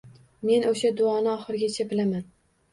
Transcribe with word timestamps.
Men 0.49 0.65
o`sha 0.69 0.91
duoni 1.03 1.31
oxirigacha 1.35 1.89
bilaman 1.95 2.29